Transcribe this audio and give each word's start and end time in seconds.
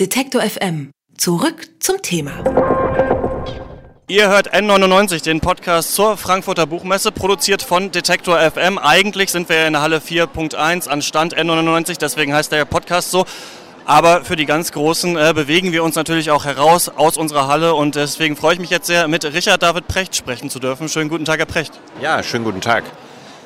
Detektor 0.00 0.40
FM. 0.40 0.90
Zurück 1.18 1.68
zum 1.78 2.00
Thema. 2.00 2.32
Ihr 4.08 4.26
hört 4.26 4.54
N99, 4.54 5.22
den 5.22 5.42
Podcast 5.42 5.94
zur 5.94 6.16
Frankfurter 6.16 6.66
Buchmesse, 6.66 7.12
produziert 7.12 7.60
von 7.60 7.90
Detektor 7.90 8.38
FM. 8.38 8.78
Eigentlich 8.78 9.28
sind 9.30 9.50
wir 9.50 9.66
in 9.66 9.74
der 9.74 9.82
Halle 9.82 9.98
4.1 9.98 10.88
an 10.88 11.02
Stand 11.02 11.36
N99, 11.36 11.98
deswegen 11.98 12.32
heißt 12.32 12.50
der 12.52 12.64
Podcast 12.64 13.10
so. 13.10 13.26
Aber 13.84 14.24
für 14.24 14.36
die 14.36 14.46
ganz 14.46 14.72
Großen 14.72 15.14
äh, 15.18 15.34
bewegen 15.34 15.72
wir 15.72 15.84
uns 15.84 15.94
natürlich 15.94 16.30
auch 16.30 16.46
heraus 16.46 16.88
aus 16.88 17.18
unserer 17.18 17.46
Halle 17.46 17.74
und 17.74 17.94
deswegen 17.94 18.34
freue 18.34 18.54
ich 18.54 18.60
mich 18.60 18.70
jetzt 18.70 18.86
sehr, 18.86 19.08
mit 19.08 19.26
Richard 19.26 19.62
David 19.62 19.88
Precht 19.88 20.16
sprechen 20.16 20.48
zu 20.48 20.58
dürfen. 20.58 20.88
Schönen 20.88 21.10
guten 21.10 21.26
Tag, 21.26 21.38
Herr 21.38 21.44
Precht. 21.44 21.78
Ja, 22.00 22.22
schönen 22.22 22.44
guten 22.44 22.62
Tag. 22.62 22.84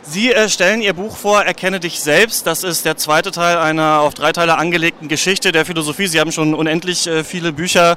Sie 0.08 0.32
äh, 0.32 0.48
stellen 0.48 0.82
Ihr 0.82 0.92
Buch 0.92 1.16
vor, 1.16 1.42
Erkenne 1.42 1.80
dich 1.80 2.00
selbst. 2.00 2.46
Das 2.46 2.62
ist 2.62 2.84
der 2.84 2.96
zweite 2.96 3.32
Teil 3.32 3.58
einer 3.58 4.00
auf 4.00 4.14
drei 4.14 4.30
Teile 4.30 4.56
angelegten 4.56 5.08
Geschichte 5.08 5.50
der 5.50 5.64
Philosophie. 5.66 6.06
Sie 6.06 6.20
haben 6.20 6.30
schon 6.30 6.54
unendlich 6.54 7.08
äh, 7.08 7.24
viele 7.24 7.52
Bücher, 7.52 7.96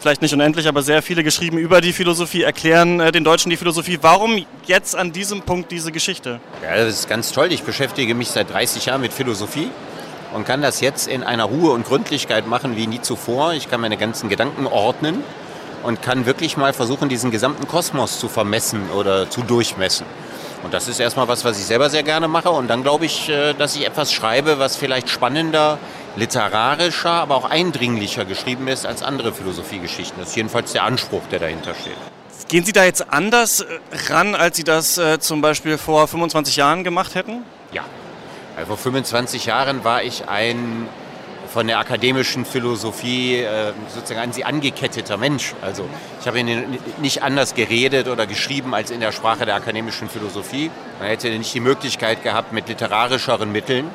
vielleicht 0.00 0.22
nicht 0.22 0.32
unendlich, 0.32 0.68
aber 0.68 0.80
sehr 0.82 1.02
viele 1.02 1.22
geschrieben 1.22 1.58
über 1.58 1.82
die 1.82 1.92
Philosophie, 1.92 2.44
erklären 2.44 2.98
äh, 3.00 3.12
den 3.12 3.24
Deutschen 3.24 3.50
die 3.50 3.58
Philosophie. 3.58 3.98
Warum 4.00 4.42
jetzt 4.66 4.96
an 4.96 5.12
diesem 5.12 5.42
Punkt 5.42 5.70
diese 5.70 5.92
Geschichte? 5.92 6.40
Ja, 6.62 6.76
das 6.82 7.00
ist 7.00 7.08
ganz 7.10 7.30
toll. 7.30 7.52
Ich 7.52 7.62
beschäftige 7.62 8.14
mich 8.14 8.28
seit 8.28 8.50
30 8.50 8.86
Jahren 8.86 9.02
mit 9.02 9.12
Philosophie 9.12 9.68
und 10.32 10.46
kann 10.46 10.62
das 10.62 10.80
jetzt 10.80 11.08
in 11.08 11.22
einer 11.22 11.44
Ruhe 11.44 11.72
und 11.72 11.84
Gründlichkeit 11.84 12.46
machen 12.46 12.74
wie 12.76 12.86
nie 12.86 13.02
zuvor. 13.02 13.52
Ich 13.52 13.68
kann 13.68 13.82
meine 13.82 13.98
ganzen 13.98 14.30
Gedanken 14.30 14.66
ordnen 14.66 15.22
und 15.82 16.00
kann 16.00 16.24
wirklich 16.24 16.56
mal 16.56 16.72
versuchen, 16.72 17.10
diesen 17.10 17.30
gesamten 17.30 17.68
Kosmos 17.68 18.18
zu 18.18 18.28
vermessen 18.28 18.88
oder 18.96 19.28
zu 19.28 19.42
durchmessen. 19.42 20.06
Und 20.62 20.74
das 20.74 20.88
ist 20.88 21.00
erstmal 21.00 21.28
was, 21.28 21.44
was 21.44 21.58
ich 21.58 21.64
selber 21.64 21.88
sehr 21.88 22.02
gerne 22.02 22.28
mache. 22.28 22.50
Und 22.50 22.68
dann 22.68 22.82
glaube 22.82 23.06
ich, 23.06 23.28
äh, 23.28 23.54
dass 23.54 23.76
ich 23.76 23.86
etwas 23.86 24.12
schreibe, 24.12 24.58
was 24.58 24.76
vielleicht 24.76 25.08
spannender, 25.08 25.78
literarischer, 26.16 27.10
aber 27.10 27.36
auch 27.36 27.48
eindringlicher 27.48 28.24
geschrieben 28.24 28.68
ist 28.68 28.86
als 28.86 29.02
andere 29.02 29.32
Philosophiegeschichten. 29.32 30.18
Das 30.20 30.30
ist 30.30 30.36
jedenfalls 30.36 30.72
der 30.72 30.84
Anspruch, 30.84 31.22
der 31.30 31.38
dahinter 31.38 31.74
steht. 31.74 31.96
Gehen 32.48 32.64
Sie 32.64 32.72
da 32.72 32.84
jetzt 32.84 33.12
anders 33.12 33.60
äh, 33.60 33.78
ran, 34.08 34.34
als 34.34 34.56
Sie 34.56 34.64
das 34.64 34.98
äh, 34.98 35.18
zum 35.20 35.40
Beispiel 35.40 35.78
vor 35.78 36.08
25 36.08 36.56
Jahren 36.56 36.84
gemacht 36.84 37.14
hätten? 37.14 37.44
Ja. 37.72 37.84
Also 38.56 38.68
vor 38.68 38.76
25 38.76 39.46
Jahren 39.46 39.84
war 39.84 40.02
ich 40.02 40.28
ein 40.28 40.88
von 41.52 41.66
der 41.66 41.78
akademischen 41.78 42.44
Philosophie 42.44 43.38
äh, 43.38 43.72
sozusagen 43.92 44.20
an 44.20 44.32
sie 44.32 44.44
angeketteter 44.44 45.16
Mensch. 45.16 45.54
Also 45.62 45.84
ich 46.20 46.26
habe 46.26 46.42
nicht 47.00 47.22
anders 47.22 47.54
geredet 47.54 48.08
oder 48.08 48.26
geschrieben 48.26 48.74
als 48.74 48.90
in 48.90 49.00
der 49.00 49.12
Sprache 49.12 49.46
der 49.46 49.56
akademischen 49.56 50.08
Philosophie. 50.08 50.70
Man 50.98 51.08
hätte 51.08 51.28
nicht 51.30 51.52
die 51.52 51.60
Möglichkeit 51.60 52.22
gehabt, 52.22 52.52
mit 52.52 52.68
literarischeren 52.68 53.50
Mitteln 53.50 53.90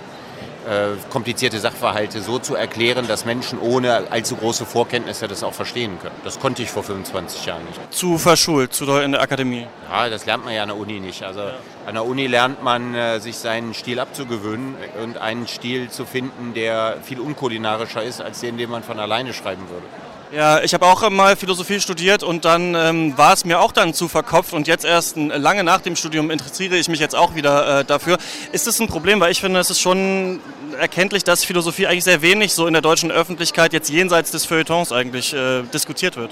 komplizierte 1.09 1.59
Sachverhalte 1.59 2.21
so 2.21 2.39
zu 2.39 2.55
erklären, 2.55 3.07
dass 3.07 3.25
Menschen 3.25 3.59
ohne 3.59 4.11
allzu 4.11 4.35
große 4.35 4.65
Vorkenntnisse 4.65 5.27
das 5.27 5.43
auch 5.43 5.53
verstehen 5.53 5.99
können. 6.01 6.15
Das 6.23 6.39
konnte 6.39 6.63
ich 6.63 6.71
vor 6.71 6.83
25 6.83 7.45
Jahren 7.45 7.65
nicht. 7.65 7.93
Zu 7.93 8.17
verschult, 8.17 8.73
zu 8.73 8.85
doll 8.85 9.03
in 9.03 9.11
der 9.11 9.21
Akademie? 9.21 9.67
Ja, 9.89 10.09
das 10.09 10.25
lernt 10.25 10.45
man 10.45 10.53
ja 10.53 10.63
an 10.63 10.69
der 10.69 10.77
Uni 10.77 10.99
nicht. 10.99 11.23
Also 11.23 11.41
an 11.85 11.93
der 11.93 12.05
Uni 12.05 12.27
lernt 12.27 12.63
man, 12.63 12.95
äh, 12.95 13.19
sich 13.19 13.37
seinen 13.37 13.73
Stil 13.73 13.99
abzugewöhnen 13.99 14.75
und 15.03 15.17
einen 15.17 15.47
Stil 15.47 15.89
zu 15.89 16.05
finden, 16.05 16.53
der 16.53 16.97
viel 17.03 17.19
unkulinarischer 17.19 18.03
ist, 18.03 18.21
als 18.21 18.39
den, 18.39 18.57
den 18.57 18.69
man 18.69 18.83
von 18.83 18.99
alleine 18.99 19.33
schreiben 19.33 19.63
würde. 19.69 19.85
Ja, 20.31 20.61
ich 20.63 20.73
habe 20.73 20.85
auch 20.87 21.07
mal 21.11 21.35
Philosophie 21.35 21.79
studiert 21.79 22.23
und 22.23 22.45
dann 22.45 22.73
ähm, 22.73 23.17
war 23.17 23.33
es 23.33 23.45
mir 23.45 23.59
auch 23.59 23.71
dann 23.71 23.93
zu 23.93 24.07
verkopft 24.07 24.53
und 24.53 24.67
jetzt 24.67 24.83
erst 24.83 25.17
lange 25.17 25.63
nach 25.63 25.81
dem 25.81 25.95
Studium 25.95 26.31
interessiere 26.31 26.75
ich 26.77 26.89
mich 26.89 26.99
jetzt 26.99 27.15
auch 27.15 27.35
wieder 27.35 27.81
äh, 27.81 27.85
dafür. 27.85 28.17
Ist 28.51 28.65
das 28.65 28.79
ein 28.79 28.87
Problem? 28.87 29.19
Weil 29.19 29.31
ich 29.31 29.39
finde, 29.39 29.59
es 29.59 29.69
ist 29.69 29.79
schon 29.79 30.39
erkenntlich, 30.79 31.23
dass 31.23 31.43
Philosophie 31.43 31.85
eigentlich 31.85 32.03
sehr 32.03 32.23
wenig 32.23 32.53
so 32.53 32.65
in 32.65 32.73
der 32.73 32.81
deutschen 32.81 33.11
Öffentlichkeit 33.11 33.71
jetzt 33.71 33.89
jenseits 33.89 34.31
des 34.31 34.45
Feuilletons 34.45 34.91
eigentlich 34.91 35.33
äh, 35.33 35.61
diskutiert 35.73 36.17
wird. 36.17 36.31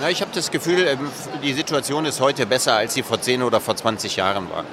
Na, 0.00 0.08
ich 0.08 0.22
habe 0.22 0.30
das 0.34 0.50
Gefühl, 0.50 0.86
ähm, 0.86 1.10
die 1.42 1.52
Situation 1.52 2.06
ist 2.06 2.20
heute 2.20 2.46
besser, 2.46 2.74
als 2.74 2.94
sie 2.94 3.02
vor 3.02 3.20
10 3.20 3.42
oder 3.42 3.60
vor 3.60 3.76
20 3.76 4.16
Jahren 4.16 4.48
war. 4.50 4.64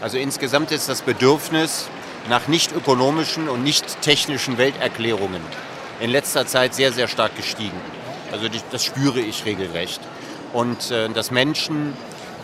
Also 0.00 0.16
insgesamt 0.16 0.72
ist 0.72 0.88
das 0.88 1.02
Bedürfnis 1.02 1.88
nach 2.30 2.48
nicht 2.48 2.72
ökonomischen 2.72 3.50
und 3.50 3.62
nicht 3.62 4.00
technischen 4.00 4.56
Welterklärungen 4.56 5.42
in 6.00 6.10
letzter 6.10 6.46
Zeit 6.46 6.74
sehr, 6.74 6.90
sehr 6.90 7.06
stark 7.06 7.36
gestiegen. 7.36 7.80
Also 8.34 8.48
das 8.72 8.84
spüre 8.84 9.20
ich 9.20 9.44
regelrecht. 9.44 10.00
Und 10.52 10.90
äh, 10.90 11.08
dass 11.08 11.30
Menschen 11.30 11.94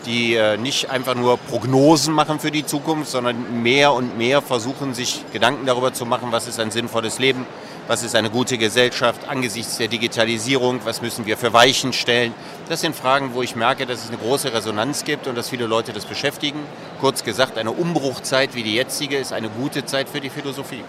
die 0.05 0.33
äh, 0.33 0.57
nicht 0.57 0.89
einfach 0.89 1.13
nur 1.13 1.37
Prognosen 1.37 2.13
machen 2.13 2.39
für 2.39 2.49
die 2.49 2.65
Zukunft, 2.65 3.11
sondern 3.11 3.61
mehr 3.61 3.93
und 3.93 4.17
mehr 4.17 4.41
versuchen, 4.41 4.93
sich 4.93 5.23
Gedanken 5.31 5.65
darüber 5.65 5.93
zu 5.93 6.05
machen, 6.05 6.29
was 6.31 6.47
ist 6.47 6.59
ein 6.59 6.71
sinnvolles 6.71 7.19
Leben, 7.19 7.45
was 7.87 8.01
ist 8.01 8.15
eine 8.15 8.29
gute 8.29 8.57
Gesellschaft 8.57 9.27
angesichts 9.27 9.77
der 9.77 9.89
Digitalisierung, 9.89 10.79
was 10.85 11.01
müssen 11.01 11.25
wir 11.25 11.37
für 11.37 11.53
Weichen 11.53 11.93
stellen. 11.93 12.33
Das 12.69 12.81
sind 12.81 12.95
Fragen, 12.95 13.31
wo 13.33 13.43
ich 13.43 13.55
merke, 13.55 13.85
dass 13.85 14.03
es 14.03 14.09
eine 14.09 14.17
große 14.17 14.53
Resonanz 14.53 15.03
gibt 15.03 15.27
und 15.27 15.35
dass 15.35 15.49
viele 15.49 15.67
Leute 15.67 15.93
das 15.93 16.05
beschäftigen. 16.05 16.59
Kurz 16.99 17.23
gesagt, 17.23 17.57
eine 17.57 17.71
Umbruchzeit 17.71 18.55
wie 18.55 18.63
die 18.63 18.75
jetzige 18.75 19.17
ist 19.17 19.33
eine 19.33 19.49
gute 19.49 19.85
Zeit 19.85 20.09
für 20.09 20.21
die 20.21 20.29
Philosophie. 20.29 20.83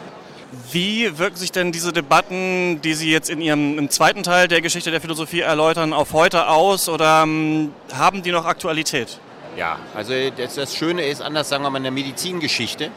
Wie 0.70 1.18
wirken 1.18 1.36
sich 1.36 1.50
denn 1.50 1.72
diese 1.72 1.94
Debatten, 1.94 2.80
die 2.82 2.92
Sie 2.92 3.10
jetzt 3.10 3.30
in 3.30 3.40
Ihrem 3.40 3.78
im 3.78 3.88
zweiten 3.88 4.22
Teil 4.22 4.48
der 4.48 4.60
Geschichte 4.60 4.90
der 4.90 5.00
Philosophie 5.00 5.40
erläutern, 5.40 5.94
auf 5.94 6.12
heute 6.12 6.46
aus 6.46 6.90
oder 6.90 7.22
ähm, 7.22 7.72
haben 7.94 8.22
die 8.22 8.32
noch 8.32 8.44
Aktualität? 8.44 9.18
Ja, 9.56 9.78
also 9.94 10.12
das, 10.36 10.56
das 10.56 10.76
Schöne 10.76 11.06
ist, 11.06 11.22
anders 11.22 11.48
sagen 11.48 11.62
wir 11.62 11.70
mal 11.70 11.78
in 11.78 11.84
der 11.84 11.92
Medizingeschichte, 11.92 12.90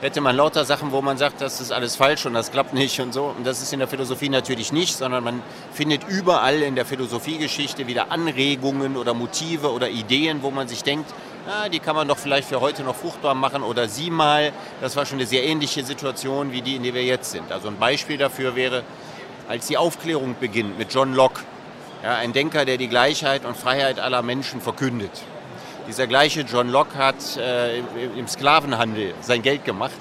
hätte 0.00 0.22
man 0.22 0.36
lauter 0.36 0.64
Sachen, 0.64 0.90
wo 0.90 1.02
man 1.02 1.18
sagt, 1.18 1.42
das 1.42 1.60
ist 1.60 1.70
alles 1.70 1.96
falsch 1.96 2.24
und 2.24 2.32
das 2.32 2.50
klappt 2.50 2.72
nicht 2.72 2.98
und 2.98 3.12
so. 3.12 3.34
Und 3.36 3.46
das 3.46 3.60
ist 3.60 3.74
in 3.74 3.78
der 3.78 3.88
Philosophie 3.88 4.30
natürlich 4.30 4.72
nicht, 4.72 4.96
sondern 4.96 5.22
man 5.22 5.42
findet 5.74 6.08
überall 6.08 6.62
in 6.62 6.74
der 6.74 6.86
Philosophiegeschichte 6.86 7.86
wieder 7.86 8.10
Anregungen 8.10 8.96
oder 8.96 9.12
Motive 9.12 9.70
oder 9.70 9.90
Ideen, 9.90 10.42
wo 10.42 10.50
man 10.50 10.66
sich 10.66 10.82
denkt, 10.82 11.12
ah, 11.48 11.68
die 11.68 11.80
kann 11.80 11.96
man 11.96 12.08
doch 12.08 12.18
vielleicht 12.18 12.48
für 12.48 12.60
heute 12.60 12.82
noch 12.82 12.96
fruchtbar 12.96 13.34
machen 13.34 13.62
oder 13.62 13.88
sieh 13.88 14.10
mal, 14.10 14.52
das 14.80 14.96
war 14.96 15.06
schon 15.06 15.18
eine 15.18 15.26
sehr 15.26 15.44
ähnliche 15.44 15.84
Situation 15.84 16.52
wie 16.52 16.62
die, 16.62 16.76
in 16.76 16.82
der 16.82 16.94
wir 16.94 17.04
jetzt 17.04 17.30
sind. 17.30 17.50
Also 17.50 17.68
ein 17.68 17.78
Beispiel 17.78 18.18
dafür 18.18 18.54
wäre, 18.56 18.82
als 19.48 19.66
die 19.66 19.76
Aufklärung 19.76 20.36
beginnt 20.38 20.78
mit 20.78 20.92
John 20.92 21.14
Locke, 21.14 21.42
ja, 22.02 22.16
ein 22.16 22.32
Denker, 22.32 22.64
der 22.64 22.78
die 22.78 22.88
Gleichheit 22.88 23.44
und 23.44 23.56
Freiheit 23.56 24.00
aller 24.00 24.22
Menschen 24.22 24.60
verkündet. 24.60 25.10
Dieser 25.88 26.06
gleiche 26.06 26.42
John 26.42 26.68
Locke 26.68 26.96
hat 26.96 27.36
äh, 27.36 27.78
im 28.16 28.28
Sklavenhandel 28.28 29.14
sein 29.20 29.42
Geld 29.42 29.64
gemacht 29.64 29.96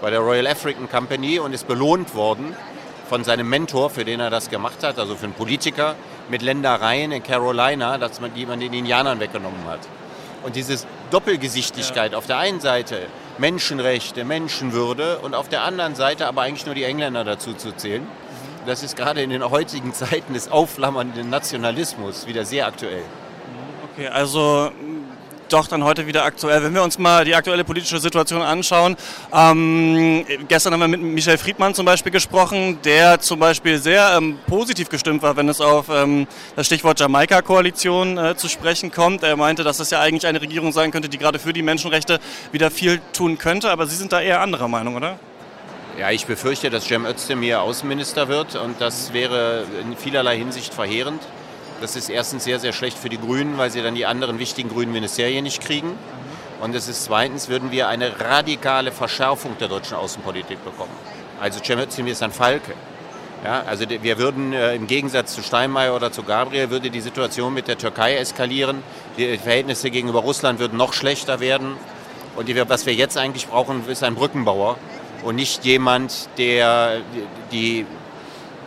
bei 0.00 0.10
der 0.10 0.20
Royal 0.20 0.46
African 0.46 0.88
Company 0.88 1.38
und 1.38 1.52
ist 1.52 1.68
belohnt 1.68 2.14
worden 2.14 2.54
von 3.08 3.24
seinem 3.24 3.48
Mentor, 3.48 3.90
für 3.90 4.04
den 4.04 4.20
er 4.20 4.30
das 4.30 4.48
gemacht 4.48 4.82
hat, 4.82 4.98
also 4.98 5.16
für 5.16 5.24
einen 5.24 5.34
Politiker, 5.34 5.96
mit 6.30 6.42
Ländereien 6.42 7.12
in 7.12 7.22
Carolina, 7.22 7.98
die 7.98 8.46
man 8.46 8.60
den 8.60 8.72
Indianern 8.72 9.20
weggenommen 9.20 9.64
hat. 9.68 9.80
Und 10.42 10.56
diese 10.56 10.78
Doppelgesichtigkeit, 11.10 12.12
ja. 12.12 12.18
auf 12.18 12.26
der 12.26 12.38
einen 12.38 12.60
Seite 12.60 13.06
Menschenrechte, 13.38 14.24
Menschenwürde 14.24 15.18
und 15.18 15.34
auf 15.34 15.48
der 15.48 15.62
anderen 15.62 15.94
Seite 15.94 16.26
aber 16.26 16.42
eigentlich 16.42 16.66
nur 16.66 16.74
die 16.74 16.84
Engländer 16.84 17.24
dazu 17.24 17.54
zu 17.54 17.74
zählen, 17.76 18.02
mhm. 18.02 18.66
das 18.66 18.82
ist 18.82 18.96
gerade 18.96 19.22
in 19.22 19.30
den 19.30 19.48
heutigen 19.48 19.92
Zeiten 19.94 20.34
des 20.34 20.50
aufflammernden 20.50 21.28
Nationalismus 21.30 22.26
wieder 22.26 22.44
sehr 22.44 22.66
aktuell. 22.66 23.02
Okay, 23.92 24.08
also 24.08 24.70
doch 25.52 25.68
dann 25.68 25.84
heute 25.84 26.06
wieder 26.06 26.24
aktuell. 26.24 26.62
Wenn 26.62 26.74
wir 26.74 26.82
uns 26.82 26.98
mal 26.98 27.24
die 27.24 27.34
aktuelle 27.34 27.64
politische 27.64 27.98
Situation 27.98 28.42
anschauen, 28.42 28.96
ähm, 29.32 30.24
gestern 30.48 30.72
haben 30.72 30.80
wir 30.80 30.88
mit 30.88 31.00
Michel 31.00 31.38
Friedmann 31.38 31.74
zum 31.74 31.86
Beispiel 31.86 32.12
gesprochen, 32.12 32.78
der 32.84 33.20
zum 33.20 33.38
Beispiel 33.38 33.78
sehr 33.78 34.16
ähm, 34.16 34.38
positiv 34.46 34.88
gestimmt 34.88 35.22
war, 35.22 35.36
wenn 35.36 35.48
es 35.48 35.60
auf 35.60 35.86
ähm, 35.90 36.26
das 36.56 36.66
Stichwort 36.66 37.00
Jamaika-Koalition 37.00 38.18
äh, 38.18 38.36
zu 38.36 38.48
sprechen 38.48 38.90
kommt. 38.90 39.22
Er 39.22 39.36
meinte, 39.36 39.64
dass 39.64 39.78
das 39.78 39.90
ja 39.90 40.00
eigentlich 40.00 40.26
eine 40.26 40.40
Regierung 40.40 40.72
sein 40.72 40.90
könnte, 40.90 41.08
die 41.08 41.18
gerade 41.18 41.38
für 41.38 41.52
die 41.52 41.62
Menschenrechte 41.62 42.20
wieder 42.52 42.70
viel 42.70 43.00
tun 43.12 43.38
könnte, 43.38 43.70
aber 43.70 43.86
Sie 43.86 43.96
sind 43.96 44.12
da 44.12 44.20
eher 44.20 44.40
anderer 44.40 44.68
Meinung, 44.68 44.96
oder? 44.96 45.18
Ja, 45.98 46.10
ich 46.10 46.24
befürchte, 46.24 46.70
dass 46.70 46.86
Cem 46.86 47.04
Özdemir 47.04 47.60
Außenminister 47.60 48.28
wird 48.28 48.54
und 48.54 48.80
das 48.80 49.12
wäre 49.12 49.64
in 49.82 49.96
vielerlei 49.96 50.38
Hinsicht 50.38 50.72
verheerend. 50.72 51.20
Das 51.80 51.96
ist 51.96 52.10
erstens 52.10 52.44
sehr, 52.44 52.60
sehr 52.60 52.72
schlecht 52.72 52.98
für 52.98 53.08
die 53.08 53.18
Grünen, 53.18 53.56
weil 53.56 53.70
sie 53.70 53.82
dann 53.82 53.94
die 53.94 54.04
anderen 54.04 54.38
wichtigen 54.38 54.68
grünen 54.68 54.92
Ministerien 54.92 55.44
nicht 55.44 55.62
kriegen. 55.62 55.98
Und 56.60 56.74
es 56.74 56.88
ist 56.88 57.04
zweitens, 57.04 57.48
würden 57.48 57.70
wir 57.70 57.88
eine 57.88 58.20
radikale 58.20 58.92
Verschärfung 58.92 59.56
der 59.58 59.68
deutschen 59.68 59.96
Außenpolitik 59.96 60.62
bekommen. 60.62 60.92
Also 61.40 61.58
Cem 61.64 61.78
Özdemir 61.78 62.12
ist 62.12 62.22
ein 62.22 62.32
Falke. 62.32 62.74
Ja, 63.42 63.62
also 63.66 63.86
wir 63.88 64.18
würden 64.18 64.52
äh, 64.52 64.74
im 64.74 64.86
Gegensatz 64.86 65.34
zu 65.34 65.42
Steinmeier 65.42 65.96
oder 65.96 66.12
zu 66.12 66.22
Gabriel 66.22 66.68
würde 66.68 66.90
die 66.90 67.00
Situation 67.00 67.54
mit 67.54 67.68
der 67.68 67.78
Türkei 67.78 68.16
eskalieren. 68.16 68.82
Die 69.16 69.38
Verhältnisse 69.38 69.90
gegenüber 69.90 70.20
Russland 70.20 70.58
würden 70.58 70.76
noch 70.76 70.92
schlechter 70.92 71.40
werden. 71.40 71.76
Und 72.36 72.48
die, 72.48 72.68
was 72.68 72.84
wir 72.84 72.92
jetzt 72.92 73.16
eigentlich 73.16 73.46
brauchen, 73.48 73.88
ist 73.88 74.04
ein 74.04 74.14
Brückenbauer 74.14 74.76
und 75.24 75.36
nicht 75.36 75.64
jemand, 75.64 76.28
der 76.36 77.00
die 77.50 77.86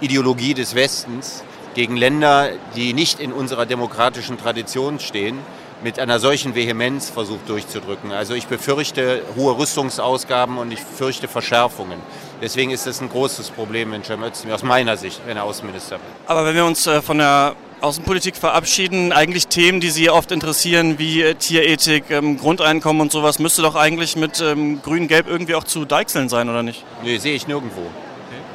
Ideologie 0.01 0.55
des 0.55 0.73
Westens 0.73 1.43
gegen 1.73 1.97
Länder, 1.97 2.49
die 2.75 2.93
nicht 2.93 3.19
in 3.19 3.33
unserer 3.33 3.65
demokratischen 3.65 4.37
Tradition 4.37 4.99
stehen, 4.99 5.39
mit 5.83 5.99
einer 5.99 6.19
solchen 6.19 6.55
Vehemenz 6.55 7.09
versucht 7.09 7.49
durchzudrücken. 7.49 8.11
Also 8.11 8.33
ich 8.33 8.47
befürchte 8.47 9.21
hohe 9.35 9.57
Rüstungsausgaben 9.57 10.57
und 10.57 10.71
ich 10.71 10.79
fürchte 10.79 11.27
Verschärfungen. 11.27 11.99
Deswegen 12.41 12.71
ist 12.71 12.87
das 12.87 13.01
ein 13.01 13.09
großes 13.09 13.51
Problem, 13.51 13.91
wenn 13.91 14.03
Cem 14.03 14.23
Özdemir, 14.23 14.55
aus 14.55 14.63
meiner 14.63 14.97
Sicht, 14.97 15.21
wenn 15.25 15.37
er 15.37 15.43
Außenminister 15.43 15.91
wird. 15.91 16.01
Aber 16.27 16.45
wenn 16.45 16.55
wir 16.55 16.65
uns 16.65 16.87
äh, 16.87 17.01
von 17.01 17.17
der 17.17 17.55
Außenpolitik 17.81 18.37
verabschieden, 18.37 19.11
eigentlich 19.11 19.47
Themen, 19.47 19.81
die 19.81 19.89
Sie 19.89 20.09
oft 20.09 20.31
interessieren, 20.31 20.99
wie 20.99 21.21
äh, 21.21 21.35
Tierethik, 21.35 22.05
ähm, 22.11 22.37
Grundeinkommen 22.37 23.01
und 23.01 23.11
sowas, 23.11 23.39
müsste 23.39 23.61
doch 23.61 23.75
eigentlich 23.75 24.15
mit 24.15 24.39
ähm, 24.39 24.81
Grün-Gelb 24.81 25.27
irgendwie 25.27 25.55
auch 25.55 25.65
zu 25.65 25.83
deichseln 25.83 26.29
sein, 26.29 26.49
oder 26.49 26.63
nicht? 26.63 26.85
Nee, 27.03 27.17
sehe 27.17 27.35
ich 27.35 27.47
nirgendwo. 27.47 27.81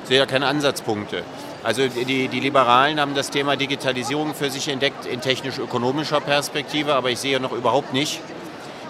Ich 0.02 0.08
sehe 0.08 0.18
ja 0.18 0.26
keine 0.26 0.46
Ansatzpunkte. 0.46 1.24
Also 1.64 1.88
die, 1.88 2.28
die 2.28 2.40
Liberalen 2.40 3.00
haben 3.00 3.14
das 3.14 3.30
Thema 3.30 3.56
Digitalisierung 3.56 4.34
für 4.34 4.50
sich 4.50 4.68
entdeckt 4.68 5.06
in 5.06 5.20
technisch-ökonomischer 5.20 6.20
Perspektive, 6.20 6.94
aber 6.94 7.10
ich 7.10 7.18
sehe 7.18 7.40
noch 7.40 7.52
überhaupt 7.52 7.92
nicht, 7.92 8.20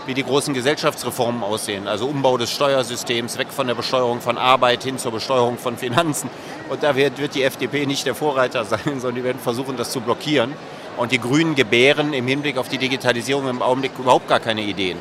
wie 0.07 0.15
die 0.15 0.23
großen 0.23 0.55
Gesellschaftsreformen 0.55 1.43
aussehen. 1.43 1.89
Also 1.89 2.07
Umbau 2.07 2.39
des 2.39 2.51
Steuersystems, 2.51 3.39
weg 3.39 3.49
von 3.51 3.67
der 3.67 3.75
Besteuerung 3.75 4.21
von 4.21 4.39
Arbeit 4.39 4.83
hin 4.83 4.99
zur 4.99 5.13
Besteuerung 5.13 5.59
von 5.59 5.77
Finanzen. 5.77 6.31
Und 6.69 6.83
da 6.83 6.97
wird, 6.97 7.19
wird 7.19 7.35
die 7.35 7.43
FDP 7.43 7.87
nicht 7.87 8.07
der 8.07 8.15
Vorreiter 8.15 8.65
sein, 8.65 8.81
sondern 8.85 9.17
die 9.17 9.25
werden 9.25 9.41
versuchen, 9.41 9.77
das 9.77 9.91
zu 9.91 10.01
blockieren. 10.01 10.55
Und 10.97 11.13
die 11.13 11.21
Grünen 11.21 11.55
gebären 11.55 12.13
im 12.13 12.27
Hinblick 12.27 12.59
auf 12.59 12.69
die 12.69 12.79
Digitalisierung 12.79 13.49
im 13.49 13.63
Augenblick 13.63 13.93
überhaupt 13.99 14.29
gar 14.29 14.41
keine 14.41 14.63
Ideen. 14.63 14.99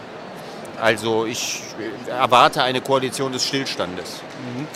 Also 0.80 1.26
ich 1.26 1.62
erwarte 2.08 2.64
eine 2.64 2.82
Koalition 2.82 3.32
des 3.32 3.46
Stillstandes. 3.46 4.22
Mhm. 4.56 4.68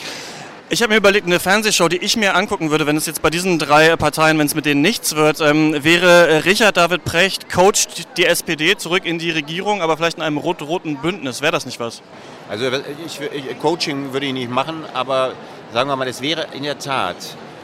Ich 0.74 0.82
habe 0.82 0.94
mir 0.94 1.00
überlegt, 1.00 1.26
eine 1.26 1.42
Fernsehshow, 1.42 1.90
die 1.90 1.98
ich 1.98 2.16
mir 2.16 2.34
angucken 2.34 2.72
würde, 2.72 2.88
wenn 2.88 2.96
es 2.96 3.06
jetzt 3.06 3.22
bei 3.22 3.30
diesen 3.30 3.60
drei 3.60 3.94
Parteien, 3.98 4.40
wenn 4.40 4.48
es 4.48 4.56
mit 4.56 4.66
denen 4.66 4.80
nichts 4.80 5.18
wird, 5.18 5.42
ähm, 5.42 5.84
wäre 5.84 6.30
äh, 6.30 6.38
Richard 6.38 6.78
David 6.78 7.04
Precht 7.04 7.50
coacht 7.50 8.08
die 8.16 8.26
SPD 8.26 8.78
zurück 8.78 9.04
in 9.04 9.20
die 9.20 9.32
Regierung, 9.32 9.82
aber 9.82 9.98
vielleicht 9.98 10.16
in 10.16 10.24
einem 10.24 10.38
rot-roten 10.38 10.96
Bündnis. 10.96 11.42
Wäre 11.42 11.52
das 11.52 11.66
nicht 11.66 11.82
was? 11.82 12.02
Also 12.50 12.68
ich, 13.06 13.20
ich, 13.20 13.60
Coaching 13.60 14.14
würde 14.14 14.28
ich 14.28 14.32
nicht 14.32 14.50
machen, 14.50 14.86
aber 14.94 15.34
sagen 15.74 15.90
wir 15.90 15.98
mal, 15.98 16.08
es 16.08 16.22
wäre 16.22 16.48
in 16.54 16.64
der 16.64 16.80
Tat 16.80 17.18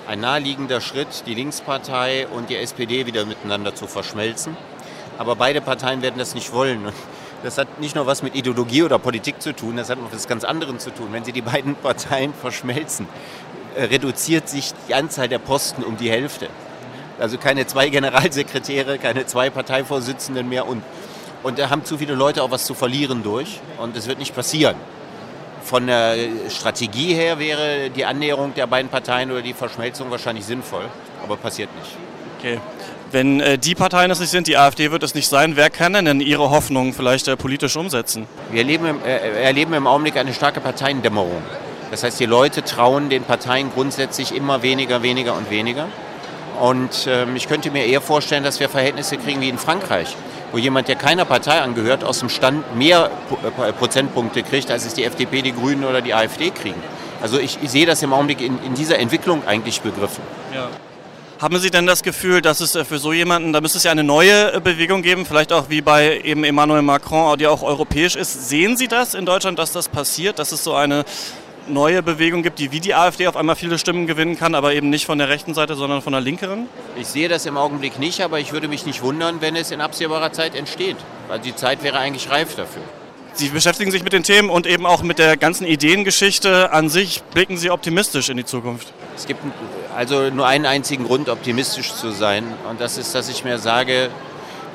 ein 0.06 0.19
naheliegender 0.19 0.81
Schritt, 0.81 1.24
die 1.25 1.33
Linkspartei 1.33 2.27
und 2.27 2.50
die 2.50 2.57
SPD 2.57 3.06
wieder 3.06 3.25
miteinander 3.25 3.74
zu 3.74 3.88
verschmelzen. 3.88 4.57
Aber 5.18 5.38
beide 5.38 5.62
Parteien 5.62 6.01
werden 6.01 6.18
das 6.18 6.36
nicht 6.36 6.51
wollen. 6.51 6.92
Das 7.44 7.57
hat 7.57 7.80
nicht 7.80 7.95
nur 7.95 8.07
was 8.07 8.24
mit 8.24 8.36
Ideologie 8.36 8.84
oder 8.84 8.98
Politik 8.98 9.42
zu 9.42 9.54
tun, 9.54 9.78
das 9.78 9.89
hat 9.89 10.01
mit 10.01 10.13
was 10.13 10.28
ganz 10.28 10.44
anderem 10.44 10.80
zu 10.80 10.89
tun. 10.92 11.10
Wenn 11.12 11.24
Sie 11.24 11.31
die 11.31 11.42
beiden 11.42 11.75
Parteien 11.81 12.34
verschmelzen, 12.34 13.07
äh, 13.75 13.84
reduziert 13.86 14.50
sich 14.50 14.74
die 14.88 14.95
Anzahl 14.95 15.28
der 15.28 15.39
Posten 15.39 15.84
um 15.84 15.98
die 15.98 16.10
Hälfte. 16.10 16.50
Also 17.19 17.38
keine 17.38 17.68
zwei 17.68 17.89
Generalsekretäre, 17.98 18.98
keine 18.98 19.25
zwei 19.25 19.50
Parteivorsitzenden 19.50 20.50
mehr 20.50 20.68
und, 20.68 20.81
und 21.44 21.60
da 21.60 21.69
haben 21.69 21.86
zu 21.86 21.98
viele 21.98 22.16
Leute 22.16 22.42
auch 22.42 22.51
was 22.51 22.66
zu 22.66 22.74
verlieren 22.74 23.22
durch 23.24 23.60
und 23.78 23.95
es 23.95 24.07
wird 24.07 24.19
nicht 24.19 24.34
passieren. 24.34 24.75
Von 25.63 25.88
der 25.88 26.16
Strategie 26.50 27.13
her 27.13 27.39
wäre 27.39 27.89
die 27.89 28.06
Annäherung 28.06 28.54
der 28.54 28.68
beiden 28.68 28.89
Parteien 28.89 29.31
oder 29.31 29.42
die 29.42 29.54
Verschmelzung 29.54 30.10
wahrscheinlich 30.10 30.45
sinnvoll, 30.45 30.86
aber 31.24 31.36
passiert 31.36 31.69
nicht. 31.75 31.98
Okay. 32.38 32.60
Wenn 33.12 33.39
äh, 33.39 33.57
die 33.57 33.74
Parteien 33.74 34.12
es 34.12 34.19
nicht 34.19 34.31
sind, 34.31 34.48
die 34.48 34.57
AfD 34.57 34.92
wird 34.92 35.01
es 35.04 35.16
nicht 35.16 35.30
sein, 35.30 35.56
wer 35.56 35.69
kann 35.69 35.94
denn 35.94 36.19
ihre 36.19 36.50
Hoffnungen 36.50 36.94
vielleicht 36.94 37.28
äh, 37.28 37.38
politisch 37.38 37.78
umsetzen? 37.78 38.28
Wir 38.51 38.62
erleben 38.62 38.86
im, 38.86 39.00
äh, 39.06 39.44
erleben 39.44 39.74
im 39.74 39.88
Augenblick 39.88 40.18
eine 40.18 40.34
starke 40.34 40.60
Parteiendämmerung. 40.60 41.42
Das 41.89 42.04
heißt, 42.04 42.19
die 42.19 42.25
Leute 42.25 42.63
trauen 42.63 43.10
den 43.10 43.24
Parteien 43.24 43.72
grundsätzlich 43.74 44.36
immer 44.36 44.62
weniger, 44.62 45.04
weniger 45.04 45.36
und 45.36 45.50
weniger. 45.50 45.88
Und 46.60 47.07
ähm, 47.07 47.36
ich 47.36 47.48
könnte 47.48 47.72
mir 47.72 47.86
eher 47.86 48.01
vorstellen, 48.01 48.44
dass 48.44 48.60
wir 48.60 48.68
Verhältnisse 48.68 49.18
kriegen 49.18 49.42
wie 49.42 49.50
in 49.50 49.57
Frankreich, 49.57 50.16
wo 50.51 50.57
jemand, 50.57 50.88
der 50.88 50.95
keiner 50.95 51.24
Partei 51.24 51.62
angehört, 51.62 52.04
aus 52.04 52.19
dem 52.19 52.30
Stand 52.30 52.75
mehr 52.75 53.10
äh, 53.66 53.72
Prozentpunkte 53.72 54.44
kriegt, 54.44 54.69
als 54.69 54.86
es 54.86 54.95
die 54.95 55.06
FDP, 55.06 55.44
die 55.44 55.54
Grünen 55.54 55.86
oder 55.86 56.01
die 56.01 56.13
AfD 56.13 56.50
kriegen. 56.50 56.81
Also 57.22 57.39
ich, 57.39 57.60
ich 57.62 57.69
sehe 57.69 57.86
das 57.86 58.01
im 58.04 58.12
Augenblick 58.12 58.42
in, 58.42 58.62
in 58.63 58.74
dieser 58.74 59.00
Entwicklung 59.00 59.48
eigentlich 59.48 59.81
begriffen. 59.81 60.24
Ja. 60.54 60.69
Haben 61.39 61.60
Sie 61.60 61.69
denn 61.69 61.86
das 61.86 62.01
Gefühl, 62.01 62.42
dass 62.42 62.62
es 62.62 62.74
äh, 62.74 62.84
für 62.84 62.98
so 62.98 63.13
jemanden, 63.13 63.54
da 63.54 63.62
müsste 63.62 63.78
es 63.78 63.84
ja 63.84 63.92
eine 63.92 64.04
neue 64.04 64.54
äh, 64.54 64.60
Bewegung 64.60 65.04
geben, 65.04 65.24
vielleicht 65.24 65.54
auch 65.54 65.69
wie 65.69 65.81
bei 65.81 66.19
eben 66.24 66.44
Emmanuel 66.44 66.81
Macron, 66.81 67.38
die 67.38 67.45
auch 67.45 67.62
europäisch 67.62 68.16
ist. 68.16 68.50
Sehen 68.50 68.75
Sie 68.75 68.88
das 68.88 69.13
in 69.13 69.28
Deutschland, 69.28 69.60
dass 69.60 69.72
das 69.72 69.88
passiert, 69.88 70.39
dass 70.39 70.51
es 70.51 70.63
so 70.63 70.74
eine 70.74 71.06
neue 71.68 72.01
Bewegung 72.01 72.42
gibt, 72.42 72.57
die 72.57 72.72
wie 72.72 72.80
die 72.80 72.95
AfD 72.95 73.28
auf 73.28 73.38
einmal 73.38 73.56
viele 73.56 73.78
Stimmen 73.78 74.07
gewinnen 74.07 74.36
kann, 74.36 74.56
aber 74.56 74.74
eben 74.74 74.89
nicht 74.89 75.06
von 75.06 75.19
der 75.19 75.30
rechten 75.30 75.54
Seite, 75.54 75.75
sondern 75.75 76.01
von 76.01 76.12
der 76.12 76.22
linkeren? 76.22 76.68
Ich 77.00 77.06
sehe 77.06 77.30
das 77.30 77.45
im 77.45 77.56
Augenblick 77.56 78.00
nicht, 78.00 78.22
aber 78.22 78.39
ich 78.39 78.51
würde 78.51 78.68
mich 78.68 78.88
nicht 78.88 79.04
wundern, 79.04 79.39
wenn 79.39 79.56
es 79.56 79.69
in 79.69 79.80
absehbarer 79.80 80.31
Zeit 80.31 80.56
entsteht, 80.56 80.98
weil 81.28 81.38
die 81.38 81.56
Zeit 81.56 81.84
wäre 81.84 82.00
eigentlich 82.00 82.31
reif 82.31 82.56
dafür. 82.56 82.81
Sie 83.34 83.50
beschäftigen 83.50 83.92
sich 83.92 84.04
mit 84.04 84.13
den 84.13 84.24
Themen 84.24 84.50
und 84.50 84.66
eben 84.66 84.88
auch 84.88 85.04
mit 85.04 85.19
der 85.19 85.38
ganzen 85.38 85.68
Ideengeschichte 85.68 86.72
an 86.72 86.89
sich. 86.89 87.22
Blicken 87.22 87.57
Sie 87.57 87.69
optimistisch 87.69 88.30
in 88.30 88.38
die 88.38 88.45
Zukunft? 88.45 88.92
Es 89.16 89.28
gibt 89.28 89.44
also 89.97 90.29
nur 90.29 90.45
einen 90.45 90.67
einzigen 90.67 91.05
Grund, 91.05 91.27
optimistisch 91.27 91.91
zu 91.91 92.11
sein. 92.11 92.44
Und 92.69 92.79
das 92.79 92.99
ist, 92.99 93.15
dass 93.15 93.29
ich 93.29 93.44
mir 93.44 93.57
sage, 93.57 94.11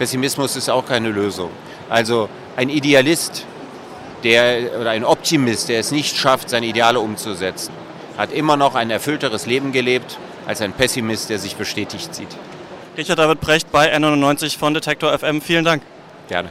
Pessimismus 0.01 0.57
ist 0.57 0.69
auch 0.69 0.85
keine 0.85 1.11
Lösung. 1.11 1.51
Also 1.89 2.29
ein 2.57 2.69
Idealist 2.69 3.47
der, 4.25 4.81
oder 4.81 4.91
ein 4.91 5.05
Optimist, 5.05 5.69
der 5.69 5.79
es 5.79 5.93
nicht 5.93 6.17
schafft, 6.17 6.51
seine 6.51 6.67
Ideale 6.67 6.99
umzusetzen, 6.99 7.73
hat 8.19 8.33
immer 8.33 8.57
noch 8.57 8.75
ein 8.75 8.91
erfüllteres 8.91 9.47
Leben 9.47 9.71
gelebt 9.71 10.19
als 10.45 10.61
ein 10.61 10.73
Pessimist, 10.73 11.31
der 11.31 11.39
sich 11.39 11.55
bestätigt 11.55 12.13
sieht. 12.13 12.37
Richard 12.97 13.21
David 13.21 13.41
Brecht 13.41 13.71
bei 13.71 13.95
N99 13.97 14.59
von 14.59 14.75
Detektor 14.75 15.17
FM. 15.17 15.41
Vielen 15.41 15.65
Dank. 15.65 15.85
Gerne. 16.27 16.51